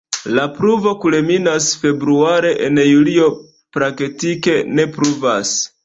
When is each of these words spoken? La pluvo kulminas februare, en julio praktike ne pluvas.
La 0.35 0.45
pluvo 0.53 0.93
kulminas 1.03 1.67
februare, 1.85 2.55
en 2.69 2.83
julio 2.87 3.31
praktike 3.79 4.61
ne 4.77 4.93
pluvas. 4.99 5.59